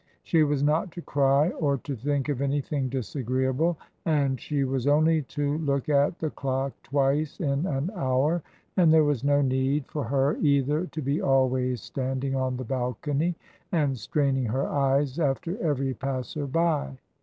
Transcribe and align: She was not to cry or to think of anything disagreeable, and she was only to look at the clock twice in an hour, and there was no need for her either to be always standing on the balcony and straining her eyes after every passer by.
She 0.23 0.41
was 0.41 0.63
not 0.63 0.91
to 0.93 1.01
cry 1.03 1.49
or 1.51 1.77
to 1.77 1.95
think 1.95 2.27
of 2.27 2.41
anything 2.41 2.89
disagreeable, 2.89 3.77
and 4.03 4.41
she 4.41 4.63
was 4.63 4.87
only 4.87 5.21
to 5.37 5.59
look 5.59 5.89
at 5.89 6.17
the 6.17 6.31
clock 6.31 6.73
twice 6.81 7.39
in 7.39 7.67
an 7.67 7.91
hour, 7.95 8.41
and 8.75 8.91
there 8.91 9.03
was 9.03 9.23
no 9.23 9.43
need 9.43 9.85
for 9.85 10.05
her 10.05 10.37
either 10.37 10.87
to 10.87 11.01
be 11.03 11.21
always 11.21 11.81
standing 11.83 12.35
on 12.35 12.57
the 12.57 12.63
balcony 12.63 13.35
and 13.71 13.95
straining 13.95 14.45
her 14.45 14.67
eyes 14.67 15.19
after 15.19 15.55
every 15.59 15.93
passer 15.93 16.47
by. 16.47 16.97